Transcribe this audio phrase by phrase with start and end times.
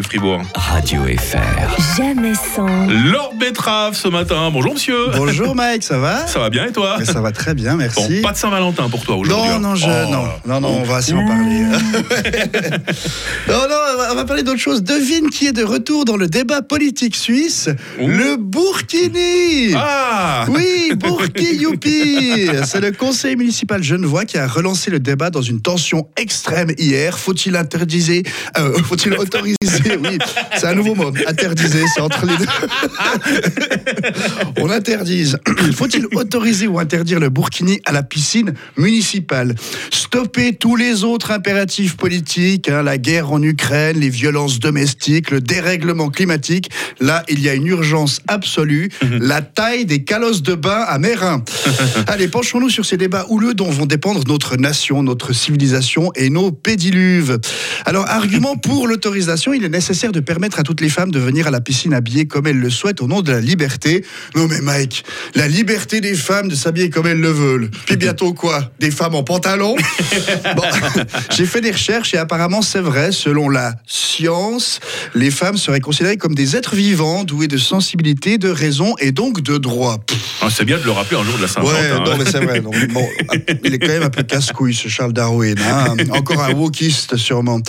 [0.00, 0.42] de Fribourg.
[0.54, 1.96] Radio FR.
[1.96, 2.86] Jamais sans.
[3.10, 4.50] Laure Betrave ce matin.
[4.52, 5.08] Bonjour monsieur.
[5.16, 6.26] Bonjour Mike, ça va?
[6.26, 6.96] Ça va bien et toi?
[6.98, 8.16] Mais Ça va très bien, merci.
[8.16, 9.48] Bon, pas de Saint-Valentin pour toi aujourd'hui.
[9.48, 9.58] non, hein.
[9.60, 10.10] non, je, Oh.
[10.10, 11.60] non, non, non, on va s'y en parler.
[13.48, 14.82] non, non, on va- parler d'autre chose.
[14.82, 17.68] Devine qui est de retour dans le débat politique suisse
[18.00, 18.06] Ouh.
[18.08, 24.98] Le Burkini Ah Oui, Burki Youpi C'est le conseil municipal genevois qui a relancé le
[25.00, 27.18] débat dans une tension extrême hier.
[27.18, 28.22] Faut-il interdiser
[28.58, 29.56] euh, Faut-il autoriser?
[30.02, 30.18] Oui,
[30.56, 31.12] c'est un nouveau mot.
[31.26, 32.46] Interdiser, c'est entre les deux.
[34.60, 35.38] On interdise.
[35.74, 39.54] Faut-il autoriser ou interdire le burkini à la piscine municipale?
[39.90, 45.40] Stopper tous les autres impératifs politiques, hein, la guerre en Ukraine, les violences domestiques, le
[45.40, 46.70] dérèglement climatique.
[47.00, 51.42] Là, il y a une urgence absolue, la taille des calosses de bain à Mérin.
[52.06, 56.50] Allez, penchons-nous sur ces débats houleux dont vont dépendre notre nation, notre civilisation et nos
[56.52, 57.38] pédiluves.
[57.84, 61.46] Alors, argument pour l'autorisation, il est nécessaire de permettre à toutes les femmes de venir
[61.46, 64.04] à la piscine habillées comme elles le souhaitent au nom de la liberté.
[64.34, 65.04] Non mais Mike,
[65.34, 67.70] la liberté des femmes de s'habiller comme elles le veulent.
[67.86, 68.70] Puis bientôt quoi?
[68.78, 69.76] Des femmes en pantalon?
[70.56, 70.62] Bon,
[71.36, 74.80] J'ai fait des recherches et apparemment c'est vrai, selon la science,
[75.14, 79.40] les femmes seraient considérées comme des êtres vivants, doués de sensibilité, de raison et donc
[79.42, 79.98] de droit.
[80.40, 82.04] Ah, C'est bien de le rappeler un jour de la Ouais, Saint-Valentin.
[82.04, 82.16] non, hein.
[82.18, 82.60] mais c'est vrai.
[82.60, 83.06] donc, bon,
[83.64, 85.56] il est quand même un peu casse-couille, ce Charles Darwin.
[85.60, 85.96] hein.
[86.10, 87.60] Encore un wokiste, sûrement.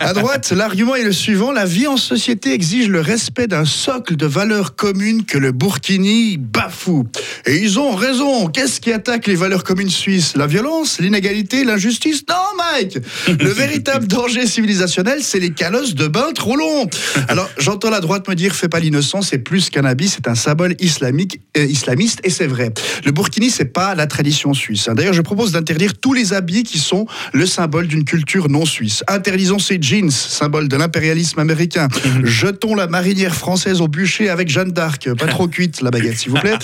[0.00, 4.16] À droite, l'argument est le suivant la vie en société exige le respect d'un socle
[4.16, 7.06] de valeurs communes que le Burkini bafoue.
[7.46, 8.46] Et ils ont raison.
[8.48, 10.36] Qu'est-ce qui attaque les valeurs communes suisses?
[10.36, 12.22] La violence, l'inégalité, l'injustice?
[12.28, 16.88] Non, Mike Le véritable danger civilisationnel, c'est les calosses de bain trop longs.
[17.28, 20.34] Alors, j'entends la droite me dire fais pas l'innocent, c'est plus qu'un habit, c'est un
[20.34, 22.72] symbole islamique, euh, islamiste, et c'est vrai.
[23.04, 24.88] Le burkini, c'est pas la tradition suisse.
[24.88, 24.94] hein.
[24.94, 29.02] D'ailleurs, je propose d'interdire tous les habits qui sont le symbole d'une culture non suisse.
[29.08, 31.88] Interdisons ces jeans, symbole de l'impérialisme américain.
[32.22, 35.12] Jetons la marinière française au bûcher avec Jeanne d'Arc.
[35.14, 36.54] Pas trop cuite, la baguette, s'il vous plaît.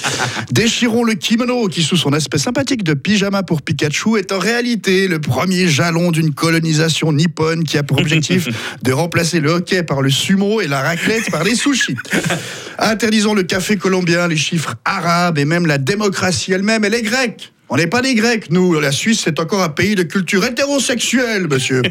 [0.52, 5.08] Déchirons le kimono qui, sous son aspect sympathique de pyjama pour Pikachu, est en réalité
[5.08, 8.48] le premier jalon d'une colonisation nippone qui a pour objectif
[8.82, 11.96] de remplacer le hockey par le sumo et la raclette par les sushis.
[12.78, 17.52] Interdisons le café colombien, les chiffres arabes et même la démocratie elle-même, elle est grecque.
[17.70, 18.80] On n'est pas des Grecs, nous.
[18.80, 21.82] La Suisse, c'est encore un pays de culture hétérosexuelle, monsieur.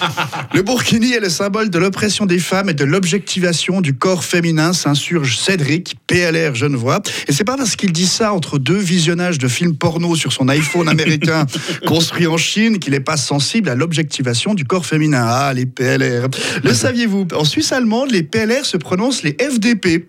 [0.54, 4.72] Le burkini est le symbole de l'oppression des femmes et de l'objectivation du corps féminin,
[4.74, 7.00] s'insurge Cédric, PLR genevois.
[7.28, 10.48] Et c'est pas parce qu'il dit ça entre deux visionnages de films porno sur son
[10.48, 11.46] iPhone américain
[11.86, 15.24] construit en Chine qu'il n'est pas sensible à l'objectivation du corps féminin.
[15.26, 16.28] Ah, les PLR.
[16.62, 17.28] Le saviez-vous?
[17.34, 20.08] En Suisse allemande, les PLR se prononcent les FDP.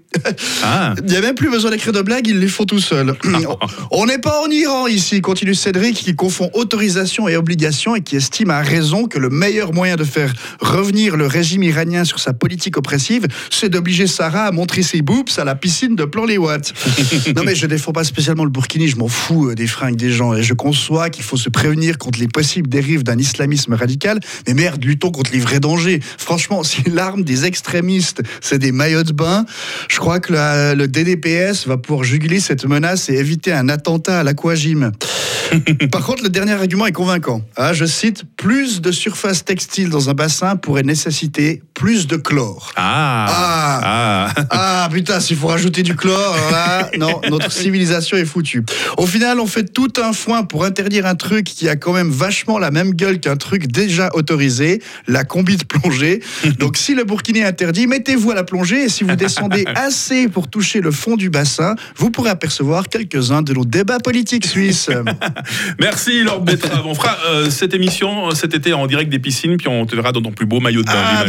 [0.63, 0.93] Ah.
[0.97, 3.13] Il n'y a même plus besoin d'écrire de blagues, ils les font tout seuls.
[3.91, 8.15] On n'est pas en Iran ici, continue Cédric, qui confond autorisation et obligation et qui
[8.15, 12.33] estime à raison que le meilleur moyen de faire revenir le régime iranien sur sa
[12.33, 16.73] politique oppressive, c'est d'obliger Sarah à montrer ses boobs à la piscine de Plan-les-Ouates.
[17.35, 20.11] non mais je défends pas spécialement le burkini, je m'en fous euh, des fringues des
[20.11, 24.19] gens et je conçois qu'il faut se prévenir contre les possibles dérives d'un islamisme radical,
[24.47, 25.99] mais merde, luttons contre les vrais dangers.
[26.17, 29.45] Franchement, si l'arme des extrémistes, c'est des maillots de bain,
[29.89, 34.19] je crois que la- le DDPS va pouvoir juguler cette menace et éviter un attentat
[34.19, 34.91] à l'aquagym.
[35.91, 37.41] Par contre, le dernier argument est convaincant.
[37.55, 42.71] Ah, je cite Plus de surface textile dans un bassin pourrait nécessiter plus de chlore.
[42.77, 43.25] Ah.
[43.27, 43.81] Ah.
[43.83, 44.83] Ah.
[44.85, 48.63] Ah putain, s'il faut rajouter du chlore, là, non, notre civilisation est foutue.
[48.97, 52.09] Au final, on fait tout un foin pour interdire un truc qui a quand même
[52.09, 56.21] vachement la même gueule qu'un truc déjà autorisé, la combi de plongée.
[56.57, 60.29] Donc si le burkini est interdit, mettez-vous à la plongée et si vous descendez assez
[60.29, 64.89] pour toucher le fond du bassin, vous pourrez apercevoir quelques-uns de nos débats politiques suisses.
[65.81, 66.85] Merci Laure Betrave.
[66.85, 69.97] On fera euh, cette émission euh, cet été en direct des piscines, puis on te
[69.97, 71.25] verra dans ton plus beau maillot de bain, Ah,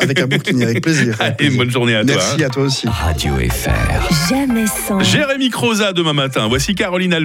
[0.00, 1.14] avec, un burkini, avec plaisir.
[1.18, 1.58] avec Allez, plaisir.
[1.58, 2.14] bonne journée à toi.
[2.16, 2.46] Merci hein.
[2.46, 2.86] à toi aussi.
[2.88, 4.28] Radio FR.
[4.30, 5.00] Jamais sans.
[5.00, 6.46] Jérémy Croza demain matin.
[6.48, 7.20] Voici Caroline Al-